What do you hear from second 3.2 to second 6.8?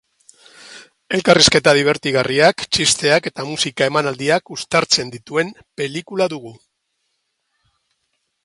eta musika emanaldiak uztartzen dituen pelikula dugu.